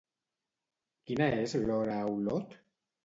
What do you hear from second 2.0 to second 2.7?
a Olot?